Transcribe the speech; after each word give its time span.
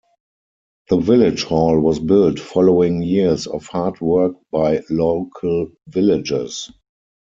The 0.89 0.97
Village 0.97 1.43
Hall 1.43 1.79
was 1.79 1.99
built 1.99 2.39
following 2.39 3.03
years 3.03 3.45
of 3.45 3.67
hard 3.67 4.01
work 4.01 4.33
by 4.51 4.81
local 4.89 5.73
villagers. 5.87 6.71